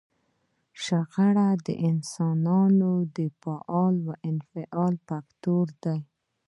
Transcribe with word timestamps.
شخړه 0.83 1.47
د 1.65 1.67
انسانانو 1.89 2.91
د 3.15 3.17
فعل 3.41 3.95
او 4.07 4.11
انفعال 4.31 4.93
یو 4.97 5.03
فکتور 5.07 5.67
دی. 5.83 5.99